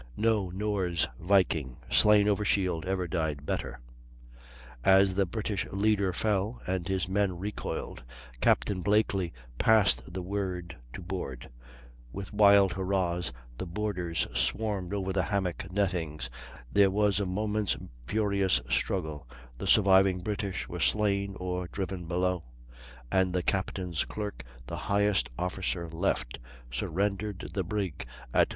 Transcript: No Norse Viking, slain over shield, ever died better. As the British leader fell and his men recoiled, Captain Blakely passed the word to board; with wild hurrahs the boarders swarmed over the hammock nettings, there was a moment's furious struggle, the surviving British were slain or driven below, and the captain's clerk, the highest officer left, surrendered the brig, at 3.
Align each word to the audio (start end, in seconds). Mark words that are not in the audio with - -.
No 0.17 0.49
Norse 0.49 1.07
Viking, 1.19 1.77
slain 1.91 2.27
over 2.27 2.43
shield, 2.43 2.87
ever 2.87 3.07
died 3.07 3.45
better. 3.45 3.79
As 4.83 5.13
the 5.13 5.27
British 5.27 5.67
leader 5.71 6.11
fell 6.11 6.59
and 6.65 6.87
his 6.87 7.07
men 7.07 7.37
recoiled, 7.37 8.01
Captain 8.39 8.81
Blakely 8.81 9.31
passed 9.59 10.11
the 10.11 10.23
word 10.23 10.75
to 10.93 11.03
board; 11.03 11.51
with 12.11 12.33
wild 12.33 12.73
hurrahs 12.73 13.31
the 13.59 13.67
boarders 13.67 14.25
swarmed 14.33 14.91
over 14.91 15.13
the 15.13 15.21
hammock 15.21 15.71
nettings, 15.71 16.31
there 16.73 16.89
was 16.89 17.19
a 17.19 17.27
moment's 17.27 17.77
furious 18.07 18.59
struggle, 18.69 19.29
the 19.59 19.67
surviving 19.67 20.21
British 20.21 20.67
were 20.67 20.79
slain 20.79 21.35
or 21.35 21.67
driven 21.67 22.07
below, 22.07 22.43
and 23.11 23.33
the 23.35 23.43
captain's 23.43 24.03
clerk, 24.03 24.43
the 24.65 24.77
highest 24.77 25.29
officer 25.37 25.87
left, 25.91 26.39
surrendered 26.71 27.51
the 27.53 27.63
brig, 27.63 28.07
at 28.33 28.49
3. 28.49 28.49